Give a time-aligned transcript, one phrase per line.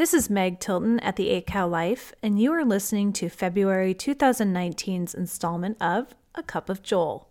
[0.00, 3.92] This is Meg Tilton at the 8 Cow Life, and you are listening to February
[3.92, 7.28] 2019's installment of A Cup of Joel.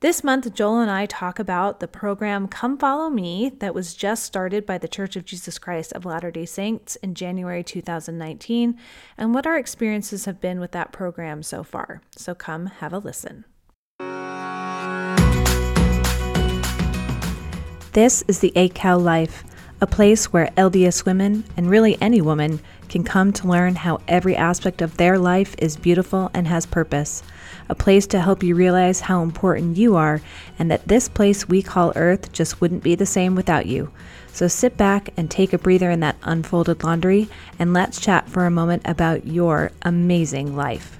[0.00, 4.22] This month, Joel and I talk about the program Come Follow Me that was just
[4.22, 8.78] started by the Church of Jesus Christ of Latter day Saints in January 2019
[9.16, 12.02] and what our experiences have been with that program so far.
[12.18, 13.46] So come have a listen.
[17.92, 19.42] This is the 8 Cow Life
[19.84, 22.58] a place where LDS women, and really any woman,
[22.88, 27.22] can come to learn how every aspect of their life is beautiful and has purpose.
[27.68, 30.22] A place to help you realize how important you are
[30.58, 33.90] and that this place we call Earth just wouldn't be the same without you.
[34.32, 37.28] So sit back and take a breather in that unfolded laundry
[37.58, 40.98] and let's chat for a moment about your amazing life.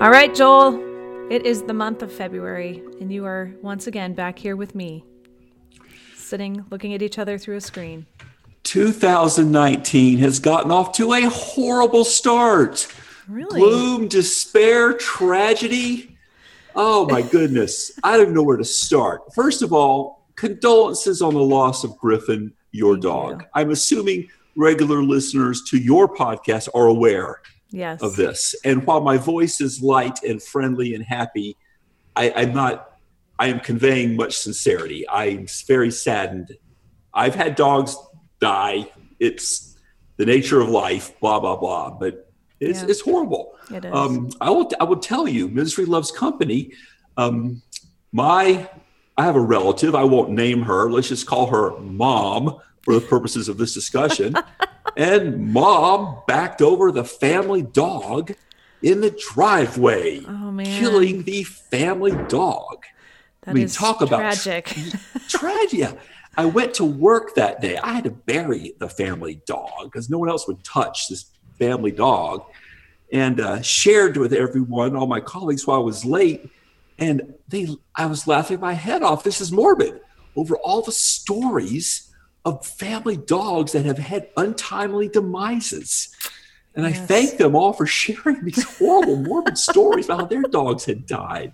[0.00, 0.93] All right, Joel.
[1.30, 5.04] It is the month of February, and you are once again back here with me,
[6.14, 8.04] sitting looking at each other through a screen.
[8.64, 12.86] 2019 has gotten off to a horrible start.
[13.26, 13.58] Really?
[13.58, 16.18] Gloom, despair, tragedy.
[16.76, 17.98] Oh my goodness.
[18.04, 19.32] I don't know where to start.
[19.34, 23.42] First of all, condolences on the loss of Griffin, your Thank dog.
[23.42, 23.48] you.
[23.54, 27.40] I'm assuming regular listeners to your podcast are aware
[27.74, 28.02] Yes.
[28.02, 28.54] of this.
[28.64, 31.56] And while my voice is light and friendly and happy,
[32.14, 32.98] I, I'm not,
[33.38, 35.08] I am conveying much sincerity.
[35.08, 36.56] I'm very saddened.
[37.12, 37.96] I've had dogs
[38.40, 38.90] die.
[39.18, 39.76] It's
[40.18, 41.90] the nature of life, blah, blah, blah.
[41.90, 42.30] But
[42.60, 42.88] it's, Yeah.
[42.90, 43.54] it's horrible.
[43.72, 43.92] It is.
[43.92, 46.72] Um, I will, I will tell you, misery loves company.
[47.16, 47.60] Um,
[48.12, 48.70] my,
[49.16, 49.96] I have a relative.
[49.96, 50.90] I won't name her.
[50.90, 54.34] Let's just call her mom for the purposes of this discussion.
[54.96, 58.34] and mom backed over the family dog
[58.82, 60.66] in the driveway, oh man.
[60.66, 62.84] killing the family dog.
[63.42, 64.76] That I mean, is talk about tragic.
[66.36, 67.78] I went to work that day.
[67.78, 71.92] I had to bury the family dog because no one else would touch this family
[71.92, 72.44] dog
[73.12, 76.50] and uh, shared with everyone, all my colleagues, while I was late.
[76.98, 79.24] And they, I was laughing my head off.
[79.24, 80.00] This is morbid
[80.36, 82.03] over all the stories
[82.44, 86.10] of family dogs that have had untimely demises.
[86.76, 90.84] And I thank them all for sharing these horrible, morbid stories about how their dogs
[90.84, 91.52] had died.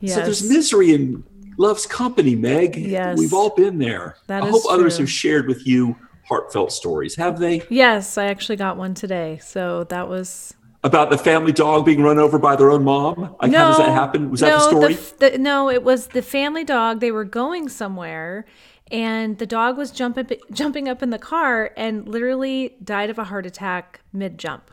[0.00, 0.14] yes.
[0.14, 1.24] So there's misery in
[1.58, 2.76] love's company, Meg.
[2.76, 3.18] Yes.
[3.18, 4.16] We've all been there.
[4.28, 7.62] That I hope others have shared with you heartfelt stories, have they?
[7.70, 9.38] yes, I actually got one today.
[9.42, 10.54] So that was
[10.84, 13.34] About the family dog being run over by their own mom?
[13.40, 14.30] Like, how does that happen?
[14.30, 14.92] Was that the story?
[14.94, 17.00] f- the- no, it was the family dog.
[17.00, 18.44] They were going somewhere,
[18.90, 23.24] and the dog was jumping jumping up in the car and literally died of a
[23.24, 24.70] heart attack mid jump,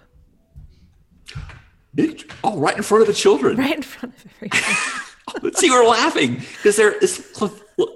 [1.97, 3.57] It- oh, right in front of the children.
[3.57, 5.43] right in front of everyone.
[5.43, 6.99] Let's see, we're laughing because they're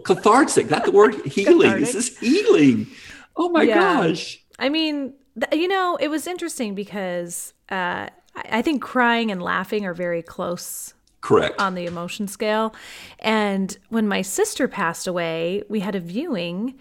[0.03, 0.67] cathartic.
[0.69, 1.79] That the word healing.
[1.79, 2.87] This is healing.
[3.35, 3.75] Oh my Yeah.
[4.07, 4.39] gosh.
[4.57, 9.41] I mean, th- you know, it was interesting because uh, I I think crying and
[9.41, 11.59] laughing are very close Correct.
[11.59, 12.73] on the emotion scale.
[13.19, 16.75] And when my sister passed away, we had a viewing.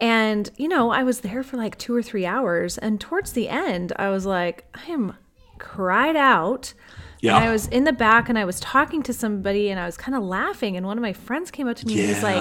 [0.00, 2.78] And, you know, I was there for like two or three hours.
[2.78, 5.14] And towards the end, I was like, I am
[5.58, 6.72] cried out.
[7.22, 7.36] Yeah.
[7.36, 9.96] And I was in the back and I was talking to somebody and I was
[9.96, 10.76] kind of laughing.
[10.76, 12.36] And one of my friends came up to me and was like,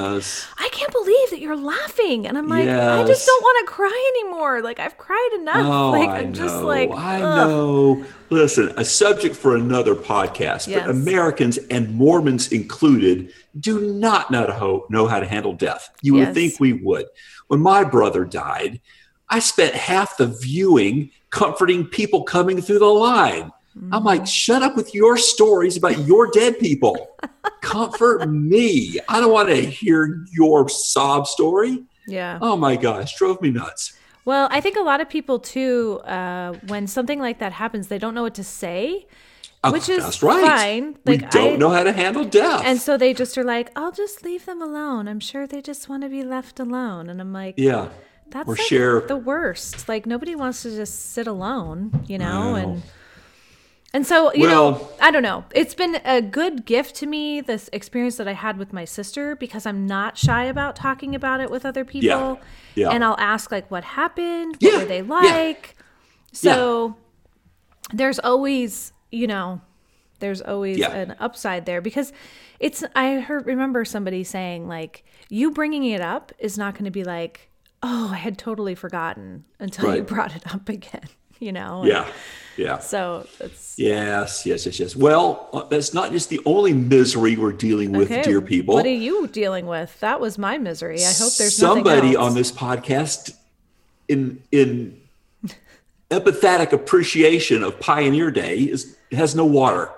[0.58, 2.26] I can't believe that you're laughing.
[2.26, 4.62] And I'm like, I just don't want to cry anymore.
[4.62, 5.66] Like, I've cried enough.
[5.66, 6.36] Oh, like, I I'm know.
[6.36, 8.06] just like, I know.
[8.30, 10.82] Listen, a subject for another podcast, Yes.
[10.86, 15.90] but Americans and Mormons included do not know, how to handle death.
[16.02, 16.28] You Yes.
[16.28, 17.08] would think we would.
[17.48, 18.80] When my brother died,
[19.30, 23.52] I spent half the viewing comforting people coming through the line.
[23.92, 27.16] I'm like, shut up with your stories about your dead people.
[27.62, 29.00] Comfort me.
[29.08, 31.84] I don't want to hear your sob story.
[32.08, 32.40] Yeah.
[32.42, 33.94] Oh my gosh, drove me nuts.
[34.26, 37.98] Well, I think a lot of people too, uh, when something like that happens, they
[37.98, 39.08] don't know what to say,
[39.64, 40.46] Oh, which is right.
[40.46, 40.98] fine.
[41.06, 42.62] we don't I- know how to handle death.
[42.66, 45.08] And so they just are like, "I'll just leave them alone.
[45.08, 47.90] I'm sure they just want to be left alone." And I'm like, yeah,
[48.30, 49.90] "That's or like share- the worst.
[49.90, 52.82] Like nobody wants to just sit alone, you know." And
[53.94, 55.46] and so you know, I don't know.
[55.56, 59.36] It's been a good gift to me this experience that I had with my sister
[59.36, 62.08] because I'm not shy about talking about it with other people.
[62.08, 62.36] Yeah.
[62.76, 62.90] yeah.
[62.92, 64.58] And I'll ask like, "What happened?
[64.60, 64.78] What Yeah.
[64.80, 65.14] were they Yeah.
[65.14, 65.76] like?"
[66.34, 66.96] So
[67.92, 69.62] there's always, you know,
[70.20, 72.14] there's always an upside there because
[72.60, 76.92] it's I heard remember somebody saying like you bringing it up is not going to
[76.92, 77.50] be like,
[77.82, 81.08] "Oh, I had totally forgotten" until you brought it up again.
[81.40, 81.84] You know.
[81.86, 82.08] Yeah.
[82.58, 82.80] Yeah.
[82.80, 84.96] So it's Yes, yes, yes, yes.
[84.96, 88.22] Well, uh, that's not just the only misery we're dealing with, okay.
[88.22, 88.74] dear people.
[88.76, 89.98] What are you dealing with?
[90.02, 90.98] That was my misery.
[91.06, 93.34] I hope there's somebody on this podcast
[94.10, 95.00] in in
[96.12, 99.90] empathetic appreciation of Pioneer Day is has no water.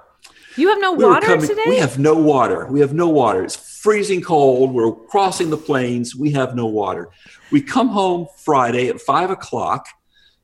[0.58, 1.64] You have no We water coming- today.
[1.66, 2.68] We have no water.
[2.68, 3.44] We have no water.
[3.44, 4.74] It's freezing cold.
[4.74, 6.16] We're crossing the plains.
[6.16, 7.10] We have no water.
[7.52, 9.88] We come home Friday at five o'clock,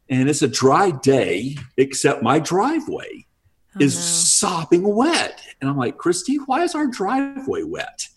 [0.09, 3.25] and it's a dry day, except my driveway
[3.75, 4.01] Oh, is no.
[4.01, 5.42] sopping wet.
[5.62, 8.07] And I'm like, Christy, why is our driveway wet?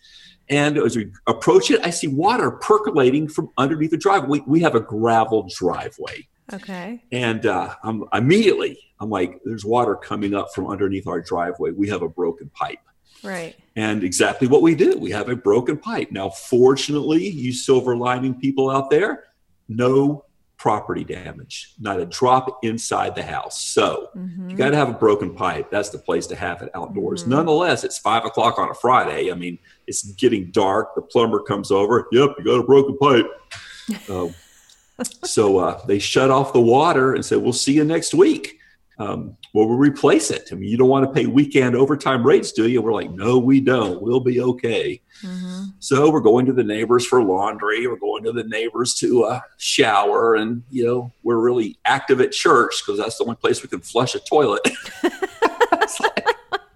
[0.48, 4.28] And as we approach it, I see water percolating from underneath the driveway.
[4.28, 6.26] We, we have a gravel driveway.
[6.52, 7.04] Okay.
[7.12, 11.70] And uh, I'm immediately, I'm like, there's water coming up from underneath our driveway.
[11.72, 12.78] We have a broken pipe.
[13.22, 13.54] Right.
[13.76, 14.98] And exactly what we did.
[15.00, 16.10] we have a broken pipe.
[16.10, 19.24] Now, fortunately, you silver lining people out there,
[19.68, 20.24] no
[20.60, 23.64] property damage, not a drop inside the house.
[23.64, 24.50] So Mhm.
[24.50, 25.70] you got to have a broken pipe.
[25.70, 27.24] That's the place to have it outdoors.
[27.24, 27.28] Mhm.
[27.28, 29.32] Nonetheless, it's five o'clock on a Friday.
[29.32, 30.94] I mean, it's getting dark.
[30.94, 32.06] The plumber comes over.
[32.12, 33.26] Yep, you got a broken pipe.
[34.08, 34.28] Uh,
[35.24, 38.59] so uh, they shut off the water and said, "We'll see you next week."
[39.00, 40.50] Um, well, we'll replace it.
[40.52, 42.82] I mean, you don't want to pay weekend overtime rates, do you?
[42.82, 44.02] We're like, no, we don't.
[44.02, 45.00] We'll be okay.
[45.22, 45.72] Mhm.
[45.78, 47.86] So we're going to the neighbors for laundry.
[47.86, 52.32] We're going to the neighbors to uh, shower, and you know we're really active at
[52.32, 54.60] church because that's the only place we can flush a toilet.
[56.00, 56.26] Like,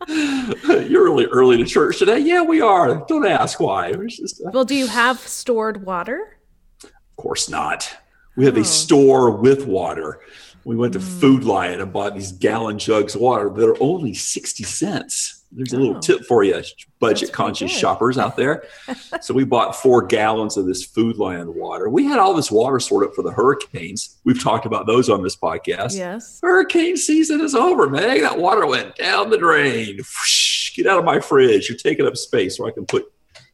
[0.90, 2.18] You're really early to church today.
[2.18, 3.04] Yeah, we are.
[3.06, 3.92] Don't ask why.
[3.92, 6.36] Just, uh, Well, do you have stored water?
[6.82, 7.88] of course not.
[8.36, 8.60] We have Oh.
[8.60, 10.20] a store with water.
[10.64, 11.20] We went to Mm.
[11.20, 15.42] Food Lion and bought these gallon jugs of water that are only 60 cents.
[15.52, 16.00] There's a little Oh.
[16.00, 16.60] tip for you,
[16.98, 17.78] budget conscious good.
[17.78, 18.64] shoppers out there.
[19.20, 21.88] so we bought four gallons of this Food Lion water.
[21.88, 24.16] We had all this water stored up for the hurricanes.
[24.24, 25.96] We've talked about those on this podcast.
[25.96, 26.40] Yes.
[26.42, 28.20] Hurricane season is over, man.
[28.22, 29.98] That water went down the drain.
[29.98, 31.68] Whoosh, get out of my fridge.
[31.68, 33.04] You're taking up space where I can put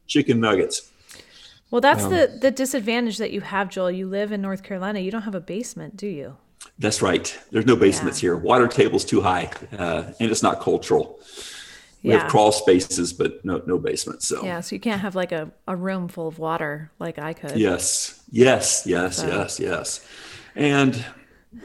[0.07, 0.89] chicken nuggets.
[1.69, 3.91] Well, that's Um, the the disadvantage that you have, Joel.
[3.91, 4.99] You live in North Carolina.
[4.99, 6.35] You don't have a basement, do you?
[6.79, 7.37] That's right.
[7.51, 8.35] There's no basements here.
[8.35, 11.19] Water table's too high, uh, and it's not cultural.
[12.03, 12.19] We Yeah.
[12.21, 14.23] have crawl spaces, but no no basement.
[14.23, 17.33] So Yeah, so you can't have like a, a room full of water like I
[17.33, 17.57] could.
[17.57, 20.01] yes, yes, yes, So- yes, yes,
[20.55, 21.05] and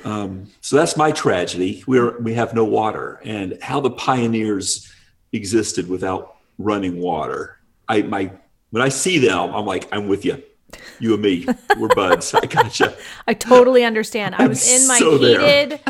[0.05, 1.83] um, so that's my tragedy.
[1.87, 4.93] We're we have no water, and how the pioneers
[5.33, 7.57] existed without running water.
[7.89, 8.33] I my
[8.71, 10.43] when I see them, I'm like, I'm with you.
[10.99, 11.47] You and me,
[11.79, 12.35] we're buds.
[12.35, 12.97] I gotcha.
[13.27, 14.35] I totally understand.
[14.35, 15.81] I I'm was in my so heated,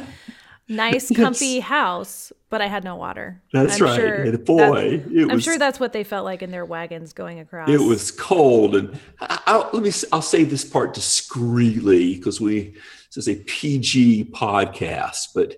[0.68, 1.16] nice, Yes.
[1.20, 3.42] comfy house, but I had no water.
[3.52, 3.96] That's I'm right.
[3.96, 7.40] Sure and boy, I'm was sure that's what they felt like in their wagons going
[7.40, 7.70] across.
[7.70, 9.92] It was cold, and I, I'll, let me.
[10.12, 12.76] I'll say this part discreetly because we
[13.14, 15.28] this is a PG podcast.
[15.34, 15.56] But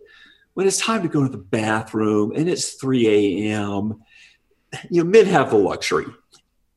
[0.55, 4.03] when it's time to go to the bathroom and it's 3 a.m.,
[4.91, 6.07] you know, men have the luxury.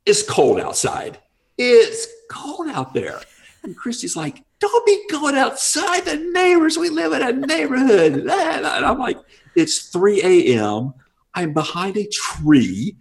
[0.05, 1.19] It's cold outside.
[1.63, 3.19] It's cold out there.
[3.63, 6.05] And Christy's like, "Don't be going outside.
[6.05, 6.77] The neighbors.
[6.77, 9.17] We live in a neighborhood." And I'm like,
[9.55, 10.93] "It's 3 a.m.
[11.33, 12.95] I'm behind a tree."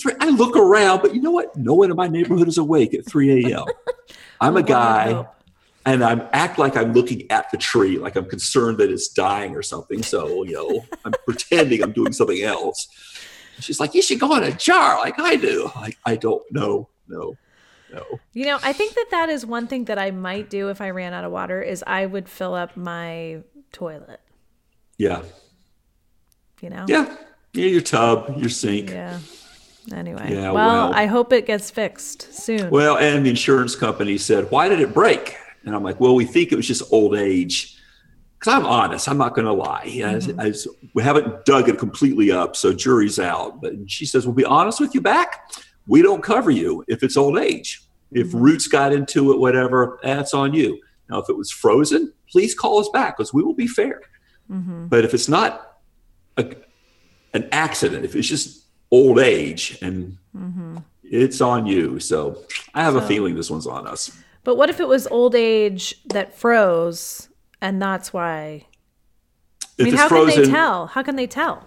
[0.00, 1.54] Three, I look around, but you know what?
[1.56, 3.64] No one in my neighborhood is awake at 3 a.m.
[4.40, 5.26] I'm a Well, one would guy
[5.84, 9.56] and I'm act like I'm looking at the tree, like I'm concerned that it's dying
[9.56, 10.02] or something.
[10.02, 12.88] So, you know, I'm pretending I'm doing something else.
[13.58, 15.70] She's like, you should go in a jar like I do.
[15.76, 16.88] Like, I don't know.
[17.08, 17.36] No,
[17.92, 18.20] no.
[18.32, 20.90] You know, I think that that is one thing that I might do if I
[20.90, 24.20] ran out of water is I would fill up my toilet.
[24.98, 25.22] Yeah.
[26.60, 26.84] You know.
[26.88, 27.16] Yeah.
[27.52, 27.66] Yeah.
[27.66, 28.90] Your tub, your sink.
[28.90, 29.18] Yeah.
[29.92, 30.32] Anyway.
[30.32, 30.94] Yeah, well, well.
[30.94, 32.70] I hope it gets fixed soon.
[32.70, 35.36] Well, and the insurance company said, why did it break?
[35.64, 37.76] And I'm like, well, we think it was just old age.
[38.38, 39.86] Because I'm honest, I'm not going to lie.
[39.86, 40.40] Mm-hmm.
[40.40, 43.60] as- we haven't dug it completely up, so jury's out.
[43.60, 45.50] But she says, we'll be honest with you back.
[45.86, 47.82] We don't cover you if it's old age.
[48.14, 48.38] If Mm-hmm.
[48.40, 50.80] roots got into it, whatever, that's on you.
[51.08, 54.00] Now, if it was frozen, please call us back because we will be fair.
[54.50, 54.88] Mhm.
[54.88, 55.78] But if it's not
[56.36, 56.54] a,
[57.34, 60.82] an accident, if it's just old age and Mhm.
[61.02, 61.98] it's on you.
[62.00, 62.38] So
[62.74, 64.10] I have a feeling this one's on us.
[64.44, 67.28] But what if it was old age that froze
[67.60, 68.66] and that's why?
[69.78, 70.86] I mean, it's how frozen, can they tell?
[70.88, 71.66] How can they tell?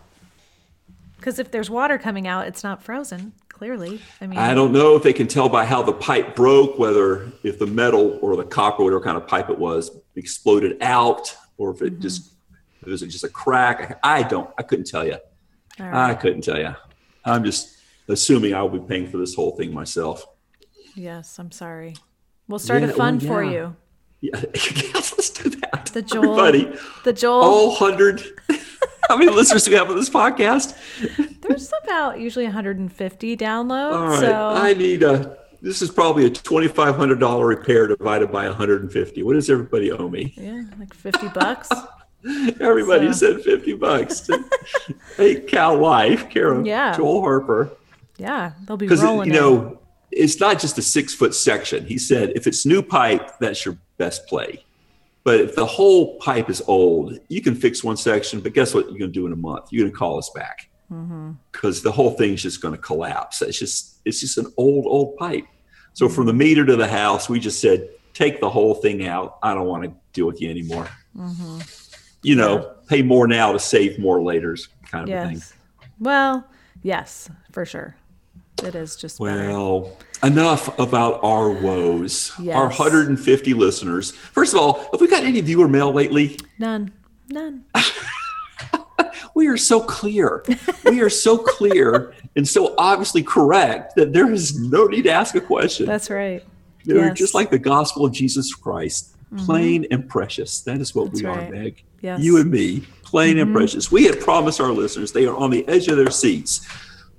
[1.17, 4.01] Because if there's water coming out, it's not frozen, clearly.
[4.19, 7.31] I mean, I don't know if they can tell by how the pipe broke, whether
[7.43, 11.71] if the metal or the copper, whatever kind of pipe it was, exploded out, or
[11.71, 12.01] if it Mm-hmm.
[12.01, 12.33] just
[12.81, 13.97] it was just a crack.
[14.03, 14.49] I don't.
[14.59, 15.17] I couldn't tell you.
[15.79, 16.75] all I couldn't tell you.
[17.23, 17.77] I'm just
[18.09, 20.25] assuming I'll be paying for this whole thing myself.
[20.95, 21.95] yes, I'm sorry.
[22.47, 23.75] We'll start Yeah, a fund well, for you.
[24.21, 25.89] Yeah, yes, let's do that.
[25.93, 26.39] The Joel.
[26.39, 27.41] Everybody, The Joel.
[27.43, 28.21] all hundred.
[29.09, 30.75] How many listeners do we have on this podcast?
[31.41, 33.93] There's about usually 150 downloads.
[33.93, 35.37] All right, So I need a.
[35.61, 39.23] This is probably a twenty-five hundred dollar repair divided by one hundred and fifty.
[39.23, 40.33] What does everybody owe me?
[40.37, 41.69] yeah, like 50 bucks.
[42.59, 44.29] Everybody So- said fifty bucks.
[45.17, 46.95] hey, Cal Life, Karen, Yeah.
[46.95, 47.71] Joel Harper.
[48.17, 49.31] Yeah, they'll be because rolling.
[49.33, 49.39] you in.
[49.41, 49.79] know
[50.11, 53.75] it's not just a six foot section he said if it's new pipe that's your
[53.97, 54.63] best play
[55.25, 58.85] but if the whole pipe is old you can fix one section but guess what
[58.89, 61.31] you're going to do in a month you're going to call us back Mm-hmm.
[61.51, 65.17] because the whole thing's just going to collapse it's just it's just an old old
[65.17, 65.45] pipe
[65.93, 69.39] so from the meter to the house we just said take the whole thing out
[69.41, 71.59] i don't want to deal with you anymore Mm-hmm.
[72.21, 74.55] you know pay more now to save more later
[74.91, 75.53] kind of a thing Yes.
[75.99, 76.45] Well,
[76.83, 77.95] yes, for sure.
[78.63, 79.49] It is just better.
[80.25, 82.31] Enough about our woes.
[82.39, 82.55] Yes.
[82.55, 84.11] Our 150 listeners.
[84.11, 86.37] First of all, have we got any viewer mail lately?
[86.59, 86.91] None.
[87.29, 87.65] None.
[89.35, 90.45] We are so clear.
[90.85, 95.35] we are so clear and so obviously correct that there is no need to ask
[95.35, 95.85] a question.
[95.85, 96.41] That's right.
[96.85, 97.05] They're yes.
[97.07, 97.15] Mm-hmm.
[97.15, 100.61] just like the gospel of Jesus Christ, plain and precious.
[100.61, 101.49] That is what That's we right.
[101.49, 101.83] are, Meg.
[102.01, 102.21] Yes.
[102.21, 103.55] You and me, plain and Mhm.
[103.55, 103.91] precious.
[103.91, 106.65] We had promised our listeners they are on the edge of their seats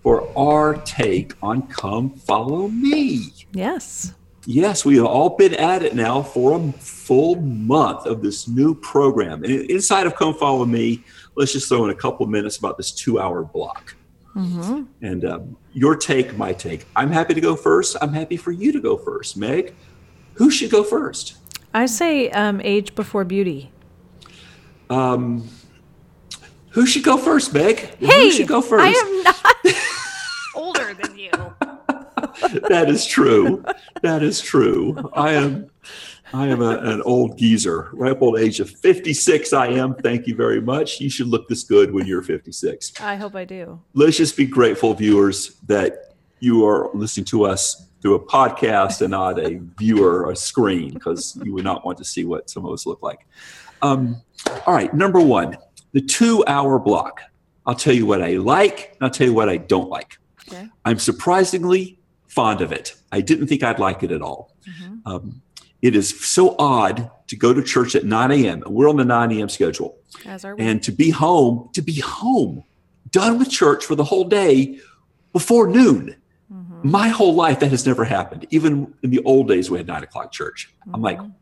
[0.06, 3.32] for our take on Come Follow Me.
[3.52, 4.14] Yes.
[4.44, 8.72] Yes, we have all been at it now for a full month of this new
[8.76, 9.42] program.
[9.42, 11.02] And inside of Come Follow Me,
[11.34, 13.96] let's just throw in a couple minutes about this two hour block.
[14.32, 16.86] hmm And um, your take, my take.
[16.94, 17.96] I'm happy to go first.
[18.00, 19.36] I'm happy for you to go first.
[19.36, 19.74] Meg,
[20.34, 21.36] who should go first?
[21.74, 23.72] I say um, age before beauty.
[24.88, 25.48] Um,
[26.76, 27.78] who should go first, Meg?
[27.98, 28.84] Hey, who should go first?
[28.84, 29.35] I am not
[30.88, 31.30] older than you.
[32.68, 33.64] that is true.
[34.02, 35.10] That is true.
[35.14, 35.70] I am
[36.32, 37.88] I am a, an old geezer.
[37.92, 39.94] Ripe old age of 56 I am.
[39.94, 41.00] Thank you very much.
[41.00, 43.00] You should look this good when you're 56.
[43.00, 43.80] I hope I do.
[43.94, 49.12] Let's just be grateful viewers that you are listening to us through a podcast and
[49.12, 52.66] not a viewer or a screen because you would not want to see what some
[52.66, 53.26] of us look like.
[53.82, 54.20] Um,
[54.66, 55.56] all right, number one,
[55.92, 57.20] the two hour block.
[57.66, 60.18] I'll tell you what I like, and I'll tell you what I don't like.
[60.48, 60.68] Okay.
[60.84, 62.94] I'm surprisingly fond of it.
[63.12, 64.54] I didn't think I'd like it at all.
[64.68, 65.00] Mhm.
[65.06, 65.42] Um,
[65.82, 68.62] it is so odd to go to church at 9 a.m.
[68.66, 69.48] we're on the 9 a.m.
[69.48, 70.62] schedule, As are we.
[70.62, 72.62] and to be home, to be home,
[73.10, 74.78] done with church for the whole day
[75.32, 76.16] before noon.
[76.52, 76.84] Mhm.
[76.84, 78.46] My whole life, that has never happened.
[78.50, 80.72] Even in the old days, we had nine o'clock church.
[80.92, 81.32] I'm like, Mhm.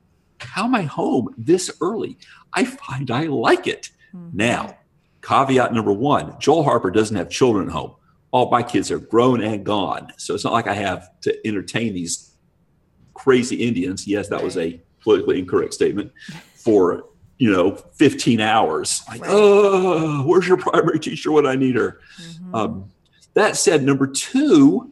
[0.41, 2.17] how am I home this early?
[2.53, 3.91] I find I like it.
[4.15, 4.33] Mhm.
[4.35, 4.77] Now,
[5.23, 7.93] caveat number one Joel Harper doesn't have children at home.
[8.35, 10.13] All my kids are grown and gone.
[10.17, 12.33] So it's not like I have to entertain these
[13.15, 14.09] crazy Indians.
[14.09, 16.11] Yes, that was a politically incorrect statement
[16.57, 17.05] for,
[17.39, 19.03] you know, 15 hours.
[19.09, 19.31] Like, Right.
[19.33, 22.01] oh, where's your primary teacher when I need her?
[22.21, 22.55] Mhm.
[22.55, 22.85] Um,
[23.35, 24.91] that said, number two,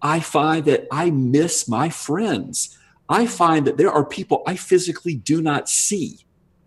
[0.00, 2.78] I find that I miss my friends.
[3.10, 6.20] I find that there are people I physically do not see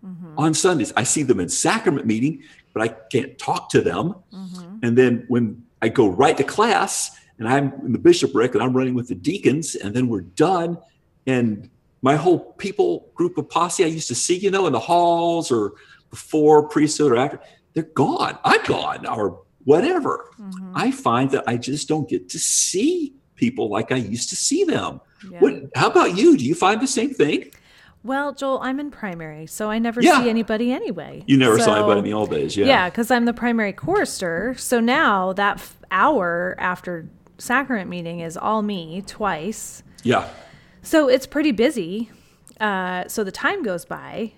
[0.06, 0.34] Mhm.
[0.38, 0.92] on Sundays.
[0.96, 4.14] I see them in sacrament meeting, but I can't talk to them.
[4.32, 4.78] Mhm.
[4.84, 8.72] And then when I go right to class and I'm in the bishopric and I'm
[8.72, 10.78] running with the deacons, and then we're done,
[11.26, 11.68] and
[12.00, 15.50] my whole people group of posse I used to see, you know, in the halls
[15.50, 15.72] or
[16.10, 17.40] before priesthood or after,
[17.74, 18.38] they're gone.
[18.44, 20.30] I'm gone or whatever.
[20.38, 20.72] Mhm.
[20.74, 24.62] I find that I just don't get to see people like I used to see
[24.64, 25.00] them.
[25.30, 25.40] Yeah.
[25.40, 26.36] What, how about you?
[26.36, 27.50] Do you find the same thing?
[28.04, 30.22] Well, Joel, I'm in primary, so I never Yeah.
[30.22, 31.24] see anybody anyway.
[31.26, 32.54] You never saw anybody in the old days.
[32.56, 32.66] Yeah.
[32.66, 34.54] Yeah, because I'm the primary chorister.
[34.58, 37.08] So now that f- hour after
[37.38, 39.82] sacrament meeting is all me twice.
[40.02, 40.28] Yeah.
[40.82, 42.10] So it's pretty busy.
[42.60, 44.32] Uh, so the time goes by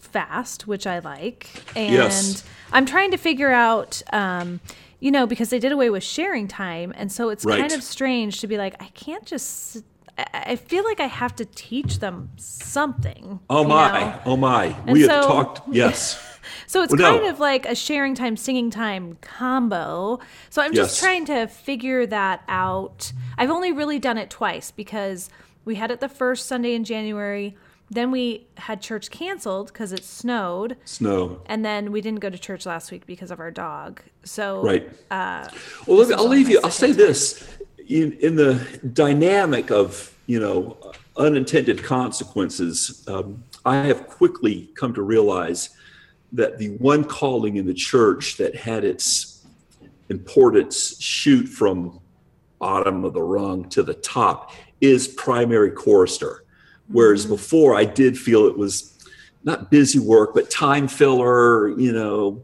[0.00, 1.48] fast, which I like.
[1.76, 2.42] And Yes.
[2.72, 4.60] I'm trying to figure out, um,
[4.98, 6.92] you know, because they did away with sharing time.
[6.96, 7.60] And so it's Right.
[7.60, 9.84] kind of strange to be like, I can't just.
[10.32, 13.40] I feel like I have to teach them something.
[13.50, 14.00] Oh my.
[14.00, 14.20] know?
[14.24, 14.66] Oh my.
[14.66, 15.68] And we have talked.
[15.72, 16.22] Yes.
[16.68, 17.18] So it's Well, no.
[17.18, 20.18] kind of like a sharing time, singing time combo.
[20.50, 21.00] So I'm just Yes.
[21.00, 23.12] trying to figure that out.
[23.36, 25.28] I've only really done it twice because
[25.64, 27.56] we had it the first Sunday in January.
[27.90, 30.76] Then we had church canceled because it snowed.
[30.84, 31.40] Snow.
[31.46, 34.00] And then we didn't go to church last week because of our dog.
[34.24, 34.88] So, Right.
[35.10, 35.48] uh,
[35.86, 36.58] Well, me, I'll leave you.
[36.64, 36.96] I'll say time.
[36.96, 37.44] this:
[37.88, 40.76] in, in the dynamic of you know
[41.16, 45.70] unintended consequences, um, I have quickly come to realize
[46.32, 49.46] that the one calling in the church that had its
[50.08, 52.00] importance shoot from
[52.58, 56.44] bottom of the rung to the top is primary chorister.
[56.88, 58.92] Whereas before, I did feel it was
[59.44, 61.68] not busy work, but time filler.
[61.78, 62.42] You know,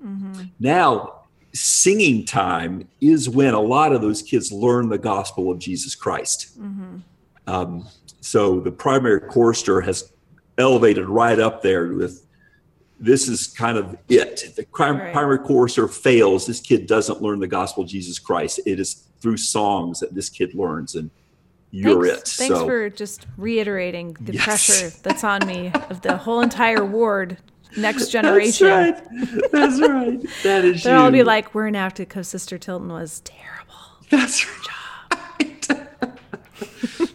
[0.59, 1.22] now
[1.55, 6.59] singing time is when a lot of those kids learn the gospel of Jesus Christ.
[7.47, 7.87] Um,
[8.21, 10.13] so the primary chorister has
[10.59, 12.27] elevated right up there with
[13.01, 14.45] this is kind of it.
[14.45, 15.13] If the Right.
[15.13, 18.61] primary chorister fails, this kid doesn't learn the gospel of Jesus Christ.
[18.65, 21.11] It is through songs that this kid learns, and
[21.73, 22.29] you're thanks, it.
[22.37, 24.45] Thanks so for just reiterating the Yes.
[24.45, 27.39] pressure that's on me of the whole entire ward,
[27.77, 28.69] next generation.
[28.69, 29.51] That's right.
[29.53, 30.21] That's right.
[30.43, 33.75] That is They'll all be like, "We're enacted because Sister Tilton was terrible."
[34.11, 34.63] That's her
[35.41, 35.69] right.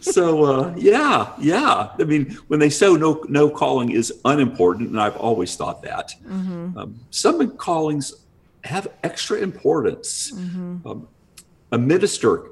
[0.00, 1.90] so uh, yeah, yeah.
[1.98, 6.14] I mean, when they say no, no calling is unimportant, and I've always thought that.
[6.26, 8.14] Um, some callings
[8.64, 10.32] have extra importance.
[10.32, 11.08] Um,
[11.72, 12.50] a minister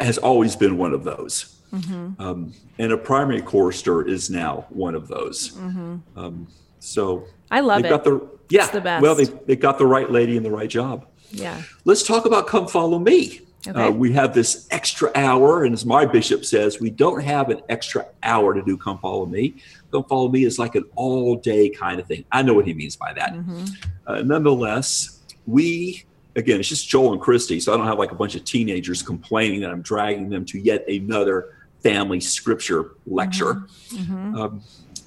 [0.00, 5.08] has always been one of those, um, and a primary chorister is now one of
[5.08, 5.56] those.
[6.16, 6.48] Um,
[6.78, 7.94] so I love they've it.
[7.94, 8.66] got the yeah.
[8.66, 9.02] the best.
[9.02, 11.06] Well, they they got the right lady in the right job.
[11.30, 11.62] Yeah.
[11.84, 13.40] Let's talk about Come Follow Me.
[13.66, 13.82] Okay.
[13.82, 17.62] Uh, we have this extra hour, and as my bishop says, we don't have an
[17.70, 19.54] extra hour to do Come Follow Me.
[19.90, 22.24] Come Follow Me is like an all day kind of thing.
[22.30, 23.32] I know what he means by that.
[23.32, 23.64] Mm-hmm.
[24.06, 26.04] Uh, nonetheless, we,
[26.36, 29.02] again, it's just Joel and Christy, so I don't have like a bunch of teenagers
[29.02, 33.66] complaining that I'm dragging them to yet another family scripture lecture.
[33.88, 34.36] Mm-hmm.
[34.36, 34.62] Um,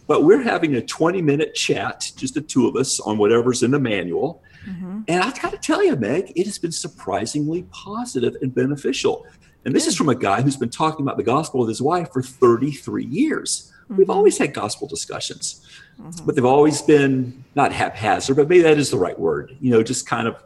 [0.08, 3.72] but we're having a 20 minute chat, just the two of us, on whatever's in
[3.72, 4.42] the manual.
[4.66, 5.02] Mm-hmm.
[5.08, 9.26] And I've got to tell you, Meg, it has been surprisingly positive and beneficial.
[9.66, 12.12] And this is from a guy who's been talking about the gospel with his wife
[12.12, 13.74] for 33 years.
[13.90, 14.12] We've mm-hmm.
[14.12, 15.66] always had gospel discussions,
[16.00, 16.26] mm-hmm.
[16.26, 19.58] but they've always been not haphazard, but maybe that is the right word.
[19.62, 20.44] You know, just kind of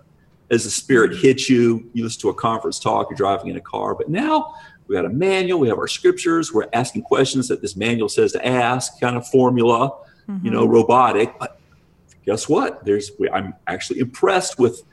[0.51, 1.21] as the spirit mm-hmm.
[1.21, 3.95] hits you, you listen to a conference talk, you're driving in a car.
[3.95, 4.55] But now
[4.91, 8.33] we got a manual, we have our scriptures, we're asking questions that this manual says
[8.33, 9.89] to ask, kind of formula,
[10.43, 11.33] you know, robotic.
[11.39, 11.61] But
[12.25, 12.83] guess what?
[12.83, 14.83] There's I'm actually impressed with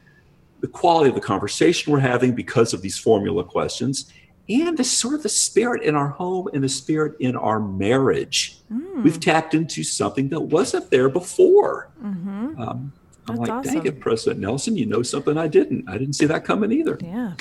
[0.61, 4.13] the quality of the conversation we're having because of these formula questions
[4.49, 8.59] and the sort of the spirit in our home and the spirit in our marriage.
[8.69, 9.03] Hmm.
[9.03, 11.91] We've tapped into something that wasn't there before.
[12.03, 12.93] Um, I'm
[13.27, 13.75] That's like, awesome.
[13.75, 15.89] dang it, President Nelson, you know something I didn't.
[15.89, 16.99] I didn't see that coming either.
[17.03, 17.33] Yeah.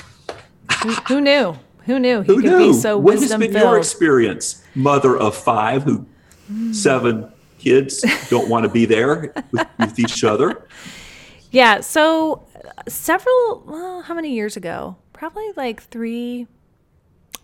[0.82, 1.56] who, who knew?
[1.88, 2.72] Who knew he Who could knew?
[2.72, 6.06] be so what has wisdom been your experience, mother of five, who
[6.70, 10.68] seven kids don't want to be there with, with each other?
[11.50, 11.80] Yeah.
[11.80, 12.46] So
[12.88, 14.96] several, well, how many years ago?
[15.14, 16.46] Probably like three,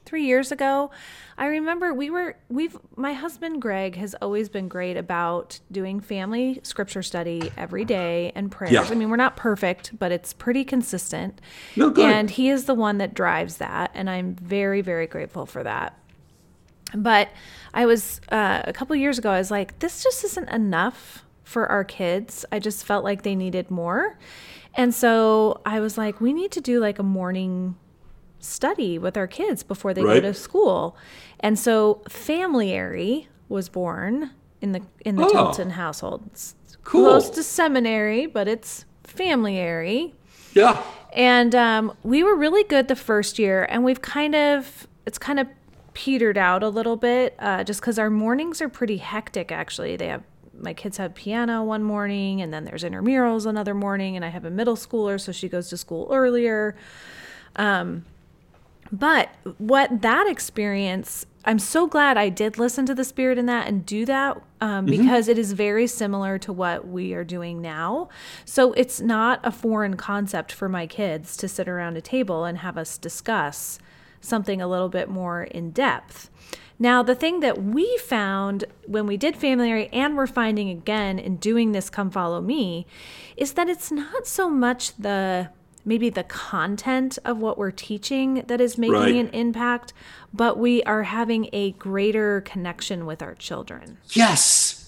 [0.05, 0.91] three years ago.
[1.37, 6.61] I remember we were, we've, my husband Greg has always been great about doing family
[6.63, 8.73] scripture study every day and prayers.
[8.73, 8.83] Yeah.
[8.89, 11.41] I mean, we're not perfect, but it's pretty consistent.
[11.77, 12.11] No, good.
[12.11, 13.91] And he is the one that drives that.
[13.95, 15.99] And I'm very, very grateful for that.
[16.95, 17.31] But
[17.73, 19.31] I was uh, a couple years ago.
[19.31, 22.45] I was like, this just isn't enough for our kids.
[22.53, 24.17] I just felt like they needed more,
[24.75, 27.77] and so I was like, we need to do like a morning
[28.45, 30.23] study with our kids before they Right.
[30.23, 30.97] go to school.
[31.41, 34.31] And so Familiary was born
[34.61, 35.29] in the in the Oh.
[35.31, 36.23] Tilton household.
[36.27, 36.55] It's
[36.85, 37.05] Cool.
[37.05, 40.15] Close to seminary, but it's familiary.
[40.53, 40.83] Yeah.
[41.15, 45.41] And um, we were really good the first year, and we've kind of it's kind
[45.41, 45.47] of
[45.95, 49.51] petered out a little bit, uh, just because our mornings are pretty hectic.
[49.53, 50.23] Actually, they have
[50.59, 54.45] my kids have piano one morning, and then there's intramurals another morning, and I have
[54.45, 56.77] a middle schooler, so she goes to school earlier.
[58.93, 63.67] But what that experience, I'm so glad I did listen to the spirit in that
[63.67, 68.09] and do that um, because it is very similar to what we are doing now.
[68.45, 72.59] So it's not a foreign concept for my kids to sit around a table and
[72.59, 73.79] have us discuss
[74.21, 76.31] something a little bit more in depth.
[76.79, 81.37] Now, the thing that we found when we did familiary and we're finding again in
[81.37, 82.87] doing this Come Follow Me
[83.37, 85.51] is that it's not so much the
[85.85, 89.15] maybe the content of what we're teaching that is making Right.
[89.17, 89.93] an impact,
[90.33, 93.99] but we are having a greater connection with our children.
[94.13, 94.81] Yes.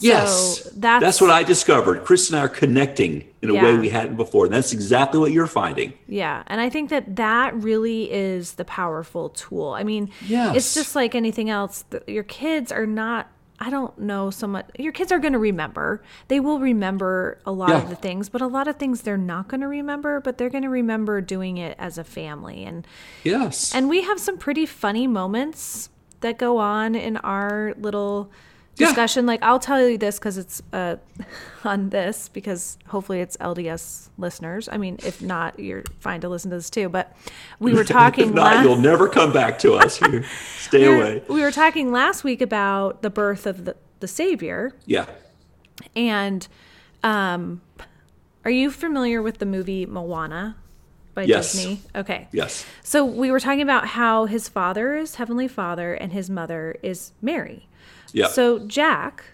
[0.00, 0.64] Yes.
[0.76, 2.04] That's- that's what I discovered.
[2.04, 4.44] Chris and I are connecting in a way we hadn't before.
[4.46, 5.92] And that's exactly what you're finding.
[6.08, 9.68] Yeah, and I think that that really is the powerful tool.
[9.68, 10.56] I mean, Yes.
[10.56, 11.84] it's just like anything else.
[12.06, 13.28] Your kids are not.
[13.60, 14.66] I don't know so much.
[14.78, 16.02] Your kids are going to remember.
[16.28, 17.82] They will remember a lot Yeah.
[17.82, 20.20] of the things, but a lot of things they're not going to remember.
[20.20, 22.86] But they're going to remember doing it as a family, and
[23.22, 23.74] Yes.
[23.74, 25.88] and we have some pretty funny moments
[26.20, 28.30] that go on in our little
[28.76, 28.88] Yeah.
[28.88, 29.24] discussion.
[29.26, 30.96] Like I'll tell you this because it's uh,
[31.64, 34.68] on this because hopefully it's LDS listeners.
[34.70, 36.88] I mean, if not, you're fine to listen to this too.
[36.88, 37.16] But
[37.60, 38.28] we were talking.
[38.30, 40.00] if not, last- you'll never come back to us.
[40.58, 41.22] Stay we were, away.
[41.28, 45.06] we were talking last week about the birth of the, the Savior, Yeah.
[45.94, 46.46] and
[47.02, 47.60] um,
[48.44, 50.56] are you familiar with the movie Moana
[51.14, 51.52] by Yes.
[51.52, 51.80] Disney?
[51.94, 52.28] Okay.
[52.32, 52.66] Yes.
[52.82, 57.12] So we were talking about how his father is Heavenly Father and his mother is
[57.22, 57.68] Mary.
[58.14, 58.28] Yeah.
[58.28, 59.24] So Jack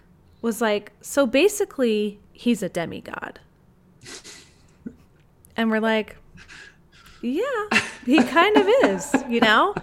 [0.41, 3.39] was like, so basically, he's a demigod.
[5.57, 6.15] And we're like,
[7.21, 7.67] yeah,
[8.05, 9.75] he kind of is, you know?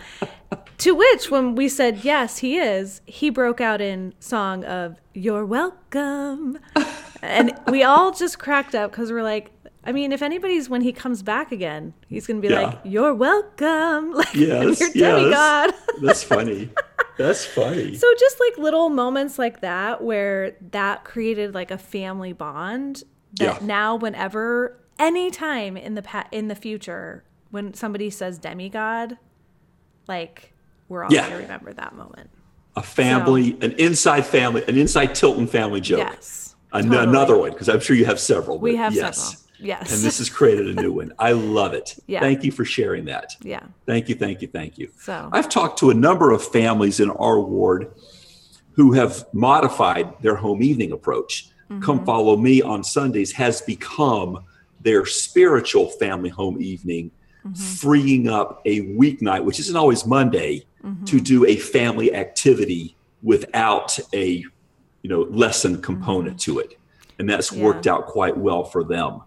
[0.79, 5.45] To which, when we said, yes, he is, he broke out in song of, You're
[5.45, 6.59] welcome.
[7.21, 9.51] And we all just cracked up because we're like,
[9.89, 12.61] I mean, if anybody's when he comes back again, he's going to be Yeah.
[12.67, 14.13] like, You're welcome.
[14.21, 14.79] Like, yes.
[14.81, 14.93] you're yes.
[14.93, 15.75] demigod.
[16.03, 16.71] That's funny.
[17.17, 17.95] That's funny.
[18.03, 23.03] So just like little moments like that where that created like a family bond
[23.39, 23.67] that Yeah.
[23.67, 29.17] now whenever anytime in the pa- in the future when somebody says demigod
[30.07, 30.53] like
[30.89, 31.23] we're all Yeah.
[31.29, 32.31] going to remember that moment.
[32.77, 35.99] a family, an inside family, an inside Tilton family joke.
[36.01, 36.55] Yes.
[36.73, 37.03] An- totally.
[37.09, 38.59] Another one, because I'm sure you have several.
[38.59, 39.19] We have yes.
[39.19, 39.48] several.
[39.61, 39.93] Yes.
[39.93, 41.13] And this has created a new one.
[41.19, 41.97] I love it.
[42.07, 42.21] Yeah.
[42.21, 43.35] Thank you for sharing that.
[43.43, 43.61] yeah.
[43.87, 44.91] Thank you, thank you, thank you.
[45.01, 47.93] So I've talked to a number of families in our ward
[48.73, 51.49] who have modified their home evening approach.
[51.71, 51.81] Mm-hmm.
[51.83, 54.45] Come Follow Me on Sundays has become
[54.81, 57.11] their spiritual family home evening,
[57.47, 57.55] Mm-hmm.
[57.55, 61.05] freeing up a weeknight, which isn't always Monday, Mm-hmm.
[61.07, 64.27] to do a family activity without a
[65.03, 66.79] you know lesson component to it.
[67.19, 67.59] And that's Mm-hmm.
[67.59, 67.65] Yeah.
[67.67, 69.21] worked out quite well for them.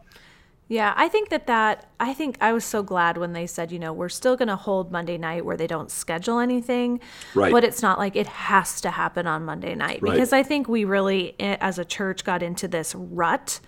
[0.72, 3.78] Yeah, I think that that I think I was so glad when they said, you
[3.78, 7.02] know, we're still going to hold Monday night where they don't schedule anything,
[7.36, 7.52] Right.
[7.52, 10.14] but it's not like it has to happen on Monday night Right.
[10.14, 13.60] because I think we really as a church got into this rut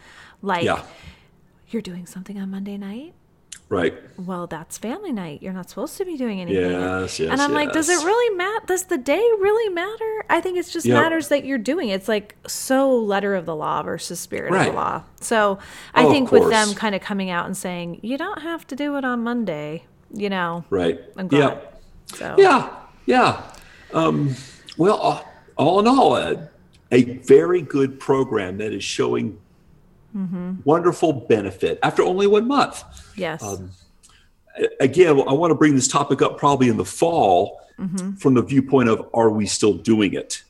[0.42, 0.82] like Yeah.
[1.68, 3.14] you're doing something on Monday night?
[3.74, 3.94] Right.
[4.20, 5.42] Well, that's family night.
[5.42, 6.70] You're not supposed to be doing anything.
[6.72, 7.32] Yes, yes.
[7.32, 8.66] and I'm like, does it really matter?
[8.68, 10.26] Does the day really matter?
[10.30, 11.02] I think it's just Yep.
[11.02, 11.90] matters that you're doing.
[11.90, 11.94] it.
[11.96, 15.04] It's like so letter of the law versus spirit of the law.
[15.22, 15.58] So
[15.96, 18.76] I Oh, think with them kind of coming out and saying, you don't have to
[18.76, 21.00] do it on Monday, you know, Right.
[21.18, 21.40] I'm Yeah.
[21.40, 21.62] glad.
[22.16, 22.70] So Yeah,
[23.06, 23.42] yeah.
[23.94, 24.36] Um,
[24.78, 25.26] well,
[25.58, 26.36] all in all, uh,
[26.92, 29.40] a very good program that is showing
[30.16, 30.58] Mm-hmm.
[30.64, 32.84] wonderful benefit after only one month.
[33.16, 33.42] yes.
[33.42, 33.72] Um,
[34.80, 38.12] Again, I want to bring this topic up probably in the fall mm-hmm.
[38.18, 40.44] from the viewpoint of are we still doing it?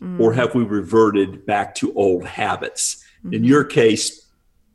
[0.00, 0.20] Mm-hmm.
[0.20, 3.04] Or have we reverted back to old habits?
[3.32, 4.28] In your case,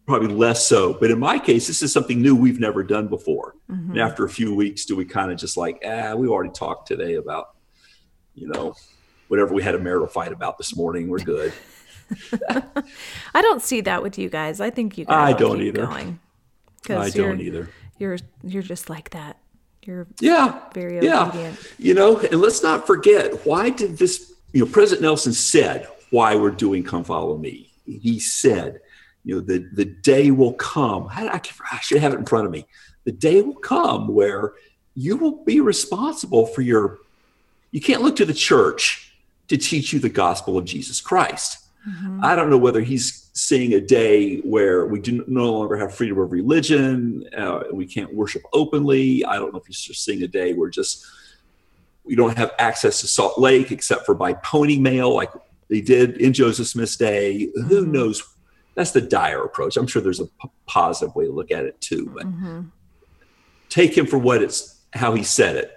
[0.05, 0.93] probably less so.
[0.93, 3.55] But in my case, this is something new we've never done before.
[3.69, 6.87] And after a few weeks, do we kind of just like, ah, we already talked
[6.87, 7.55] today about,
[8.35, 8.75] you know,
[9.29, 11.07] whatever we had a marital fight about this morning.
[11.07, 11.53] We're good.
[13.33, 14.59] I don't see that with you guys.
[14.61, 15.85] I think you guys I don't either.
[15.85, 16.19] going.
[16.89, 17.69] I don't either.
[17.97, 19.37] You're you're just like that.
[19.83, 20.59] You're Yeah.
[20.73, 21.53] very yeah.
[21.77, 26.35] You know, and let's not forget why did this, you know, President Nelson said why
[26.35, 27.69] we're doing Come Follow Me.
[27.85, 28.79] He said,
[29.25, 31.07] you know, the, the day will come.
[31.11, 32.65] I, I, I should have it in front of me.
[33.05, 34.53] The day will come where
[34.95, 36.99] you will be responsible for your,
[37.71, 39.13] you can't look to the church
[39.47, 41.62] to teach you the gospel of Jesus Christ.
[41.87, 42.23] Mm-hmm.
[42.23, 46.19] I don't know whether he's seeing a day where we do no longer have freedom
[46.19, 49.25] of religion, uh, we can't worship openly.
[49.25, 51.05] I don't know if he's just seeing a day where just
[52.03, 55.31] we don't have access to Salt Lake except for by pony mail, like
[55.69, 57.49] they did in Joseph Smith's day.
[57.55, 57.91] Who mm-hmm.
[57.91, 58.23] knows?
[58.75, 59.77] That's the dire approach.
[59.77, 62.61] I'm sure there's a p- positive way to look at it too, but mm-hmm.
[63.69, 65.71] take him for what it's how he said it.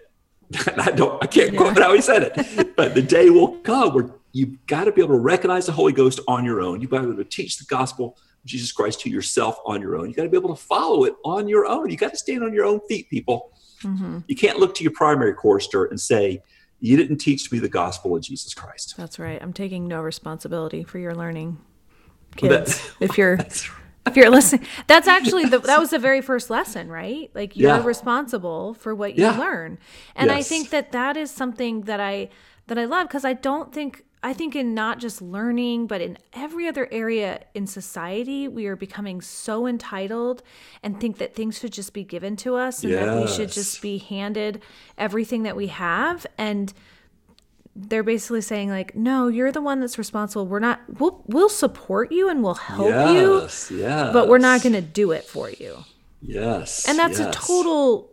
[0.79, 4.11] I don't, I can't quote how he said it, but the day will come where
[4.37, 6.83] you've got to be able to recognize the Holy Ghost on your own.
[6.83, 9.81] You've got to be able to teach the gospel of Jesus Christ to yourself on
[9.81, 10.09] your own.
[10.09, 11.89] You've got to be able to follow it on your own.
[11.91, 13.51] You've got to stand on your own feet, people.
[13.83, 14.19] Mm-hmm.
[14.29, 16.43] You can't look to your primary chorister and say,
[16.81, 19.41] "You didn't teach me the gospel of Jesus Christ." That's right.
[19.43, 21.59] I'm taking no responsibility for your learning,
[22.37, 22.91] kids.
[23.01, 23.35] if you're
[24.07, 27.31] if you're listening, that's actually the that was the very first lesson, right?
[27.35, 27.85] Like you're Yeah.
[27.85, 29.39] responsible for what you Yeah.
[29.39, 29.79] learn,
[30.15, 32.29] and I think that that is something that I
[32.67, 36.19] that I love because I don't think I think in not just learning, but in
[36.33, 40.43] every other area in society, we are becoming so entitled
[40.83, 43.81] and think that things should just be given to us and that we should just
[43.81, 44.63] be handed
[44.99, 46.27] everything that we have.
[46.37, 46.75] And
[47.77, 50.45] they're basically saying like no you're the one that's responsible.
[50.45, 54.61] We're not we'll we'll support you and we'll help you yes, yes, but we're not
[54.61, 55.85] going to do it for you.
[56.21, 58.11] Yes, and that's a total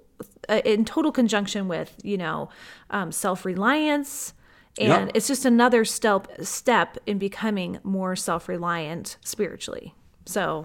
[0.48, 2.50] uh, in total conjunction with you know
[2.92, 4.36] um, self-reliance
[4.80, 9.94] And it's just another step step in becoming more self-reliant spiritually.
[10.26, 10.64] So,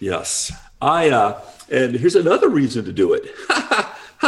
[0.00, 0.52] Yes.
[0.82, 3.24] I uh and here's another reason to do it.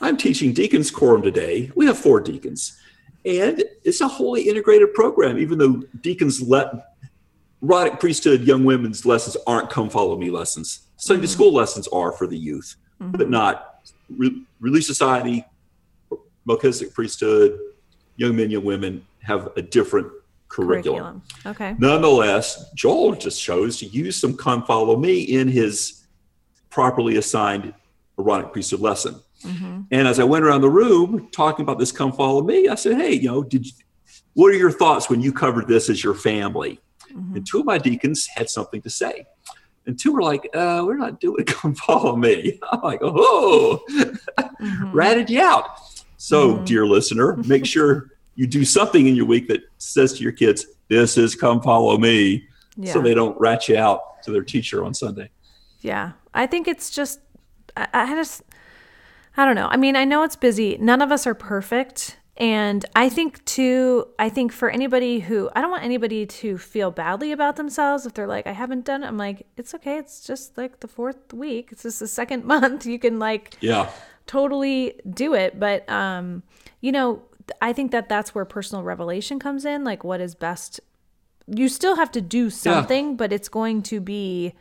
[0.00, 1.70] I'm teaching deacons quorum today.
[1.74, 2.78] We have four deacons.
[3.24, 6.92] And it's a wholly integrated program, even though deacons let
[7.62, 10.80] Aaronic priesthood young women's lessons aren't come follow me lessons.
[10.96, 15.44] Sunday school lessons are for the youth, but not Re- Relief Society,
[16.44, 17.56] Melchizedek priesthood,
[18.16, 20.08] young men, young women have a different
[20.48, 21.22] curriculum.
[21.44, 21.72] curriculum.
[21.72, 21.74] Okay.
[21.78, 26.04] Nonetheless, Joel just chose to use some come follow me in his
[26.70, 27.74] properly assigned
[28.18, 29.20] Aaronic priesthood lesson.
[29.44, 29.82] Mm-hmm.
[29.90, 32.96] And as I went around the room talking about this come follow me, I said,
[32.96, 33.72] Hey, you know, did you,
[34.34, 36.80] what are your thoughts when you covered this as your family?
[37.10, 37.36] Mm-hmm.
[37.36, 39.26] And two of my deacons had something to say.
[39.86, 42.58] And two were like, uh, we're not doing come follow me.
[42.70, 44.92] I'm like, oh, mm-hmm.
[44.92, 45.66] ratted you out.
[46.22, 46.64] So, mm-hmm.
[46.66, 50.68] dear listener, make sure you do something in your week that says to your kids,
[50.86, 52.46] this is come follow me.
[52.76, 52.92] Yeah.
[52.92, 55.30] So they don't rat you out to their teacher on Sunday.
[55.80, 56.12] Yeah.
[56.32, 57.18] I think it's just,
[57.76, 58.42] I, I just,
[59.36, 59.66] I don't know.
[59.66, 60.78] I mean, I know it's busy.
[60.78, 62.18] None of us are perfect.
[62.36, 66.92] And I think, too, I think for anybody who, I don't want anybody to feel
[66.92, 69.08] badly about themselves if they're like, I haven't done it.
[69.08, 69.98] I'm like, it's okay.
[69.98, 71.70] It's just like the fourth week.
[71.72, 72.86] It's just the second month.
[72.86, 73.90] You can, like, Yeah.
[74.26, 76.42] Totally do it but um
[76.80, 77.22] you know
[77.60, 80.80] i think that that's where personal revelation comes in like what is best.
[81.48, 84.54] You still have to do something but it's going to be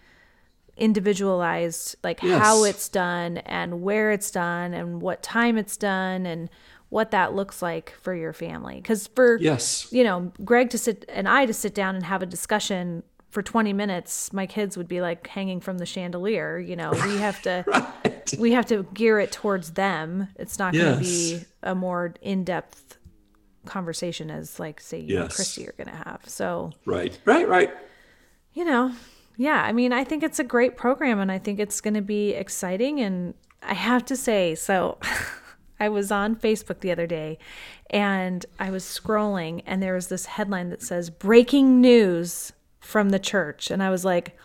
[0.78, 6.50] individualized like how it's done and where it's done and what time it's done and
[6.90, 8.76] what that looks like for your family.
[8.76, 9.88] Because for Yes.
[9.92, 13.42] you know greg to sit and i to sit down and have a discussion for
[13.42, 17.42] 20 minutes my kids would be like hanging from the chandelier you know we have
[17.42, 17.66] to
[18.38, 21.40] we have to gear it towards them it's not going to Yes.
[21.40, 22.98] be a more in-depth
[23.66, 25.36] conversation as like say you and Yes.
[25.36, 27.18] christy are going to have so Right.
[27.26, 27.48] Right.
[27.48, 27.72] Right.
[28.54, 28.92] you know
[29.38, 32.02] yeah i mean i think it's a great program and i think it's going to
[32.02, 34.98] be exciting and i have to say so
[35.80, 37.38] i was on facebook the other day
[37.92, 43.20] and i was scrolling and there was this headline that says breaking news from the
[43.20, 44.38] church and i was like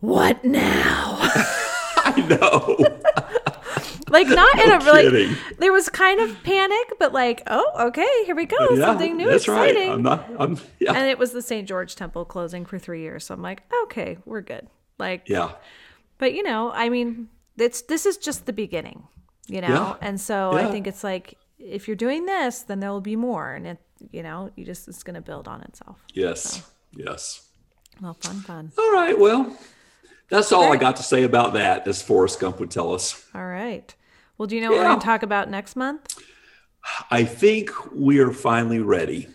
[0.00, 1.18] what now
[2.06, 2.76] I know.
[4.10, 5.36] like not in a really kidding.
[5.58, 9.28] there was kind of panic but like oh okay here we go yeah, something new
[9.28, 9.94] that's exciting right.
[9.94, 10.30] I'm not.
[10.38, 10.58] I'm.
[10.78, 10.92] Yeah.
[10.92, 14.18] and it was the st george temple closing for three years so i'm like okay
[14.26, 15.52] we're good like yeah.
[16.18, 19.08] but you know i mean it's this is just the beginning
[19.48, 19.96] you know Yeah.
[20.02, 23.54] and so i think it's like if you're doing this then there will be more
[23.54, 23.78] and it
[24.12, 26.62] you know you just it's going to build on itself Yes.
[26.92, 27.48] Yes.
[28.00, 29.18] Well fun fun All right.
[29.18, 29.56] Well,
[30.28, 33.24] that's all I got to say about that, as Forrest Gump would tell us.
[33.34, 33.94] all right
[34.38, 36.18] well do you know what we're going to talk about next month
[37.10, 39.28] I think we are finally ready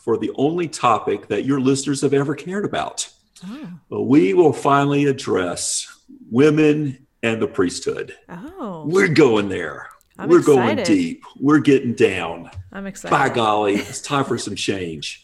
[0.00, 3.08] for the only topic that your listeners have ever cared about.
[3.46, 3.70] Oh.
[3.90, 5.86] Well, we will finally address
[6.30, 8.16] women and the priesthood.
[8.28, 9.88] oh We're going there.
[10.18, 11.22] I'm We're going deep.
[11.38, 12.50] We're getting down.
[12.72, 15.22] i'm excited By golly, it's time for some change.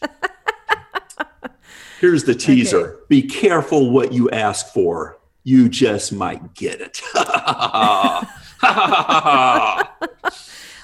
[1.99, 2.99] Here's the teaser.
[3.07, 5.17] Be careful what you ask for.
[5.43, 7.01] You just might get it.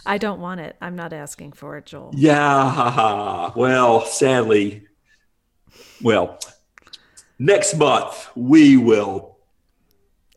[0.06, 3.52] i don't want it i'm not asking for it joel yeah.
[3.56, 4.86] Well, sadly,
[6.02, 6.39] well,
[7.39, 9.38] next month we will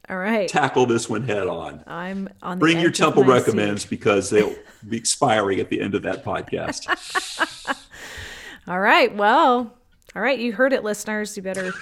[0.09, 1.83] all right tackle this one head on.
[1.87, 3.91] i'm on the Bring your temple recommends seat.
[3.91, 4.55] because they'll
[4.89, 6.87] be expiring at the end of that podcast.
[8.69, 9.73] all right well
[10.17, 11.73] all right you heard it listeners you better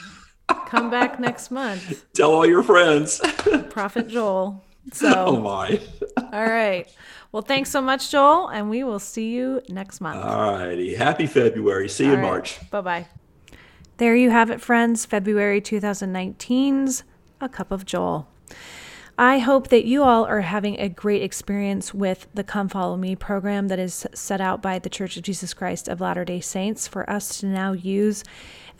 [0.66, 3.20] come back next month Tell all your friends.
[3.70, 5.80] prophet joel So, oh my.
[6.32, 6.86] all right
[7.32, 10.94] well thanks so much joel and we will see you next month All righty.
[10.94, 11.88] Happy February.
[11.88, 12.30] See you in All right.
[12.30, 12.70] March.
[12.70, 13.06] Bye bye.
[13.96, 15.06] There you have it, friends.
[15.06, 17.04] February 2019's
[17.40, 18.28] A Cup of Joel.
[19.16, 23.14] I hope that you all are having a great experience with the Come Follow Me
[23.14, 26.88] program that is set out by the Church of Jesus Christ of Latter day Saints
[26.88, 28.24] for us to now use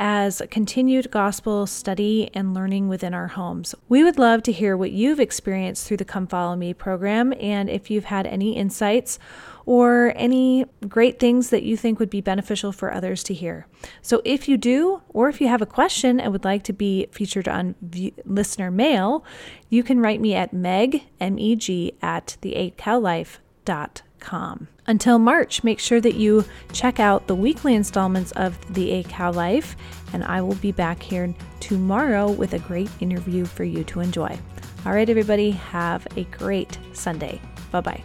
[0.00, 3.76] as continued gospel study and learning within our homes.
[3.88, 7.70] We would love to hear what you've experienced through the Come Follow Me program and
[7.70, 9.20] if you've had any insights
[9.66, 13.66] or any great things that you think would be beneficial for others to hear.
[14.02, 17.06] So if you do, or if you have a question and would like to be
[17.12, 19.24] featured on v- listener mail,
[19.68, 24.68] you can write me at meg, M-E-G, at the8cowlife.com.
[24.86, 29.32] Until March, make sure that you check out the weekly installments of The 8 Cow
[29.32, 29.76] Life,
[30.12, 34.38] and I will be back here tomorrow with a great interview for you to enjoy.
[34.86, 37.40] All right, everybody, have a great Sunday.
[37.70, 38.04] Bye bye.